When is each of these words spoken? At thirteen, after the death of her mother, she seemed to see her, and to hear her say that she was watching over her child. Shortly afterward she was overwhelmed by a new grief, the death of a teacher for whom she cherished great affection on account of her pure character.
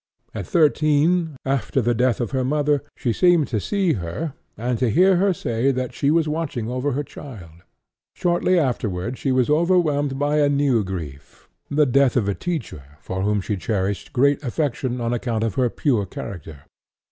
At 0.33 0.47
thirteen, 0.47 1.37
after 1.45 1.79
the 1.79 1.93
death 1.93 2.19
of 2.19 2.31
her 2.31 2.43
mother, 2.43 2.81
she 2.97 3.13
seemed 3.13 3.47
to 3.49 3.59
see 3.59 3.93
her, 3.93 4.33
and 4.57 4.79
to 4.79 4.89
hear 4.89 5.17
her 5.17 5.31
say 5.31 5.69
that 5.69 5.93
she 5.93 6.09
was 6.09 6.27
watching 6.27 6.67
over 6.67 6.93
her 6.93 7.03
child. 7.03 7.61
Shortly 8.15 8.57
afterward 8.57 9.19
she 9.19 9.31
was 9.31 9.47
overwhelmed 9.47 10.17
by 10.17 10.39
a 10.39 10.49
new 10.49 10.83
grief, 10.83 11.47
the 11.69 11.85
death 11.85 12.17
of 12.17 12.27
a 12.27 12.33
teacher 12.33 12.97
for 12.99 13.21
whom 13.21 13.41
she 13.41 13.55
cherished 13.57 14.11
great 14.11 14.41
affection 14.43 14.99
on 14.99 15.13
account 15.13 15.43
of 15.43 15.53
her 15.53 15.69
pure 15.69 16.07
character. 16.07 16.61